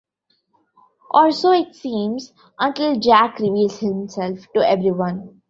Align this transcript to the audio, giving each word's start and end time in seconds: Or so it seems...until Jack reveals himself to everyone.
Or 1.11 1.31
so 1.31 1.51
it 1.51 1.75
seems...until 1.75 2.97
Jack 2.99 3.37
reveals 3.37 3.81
himself 3.81 4.39
to 4.55 4.67
everyone. 4.67 5.39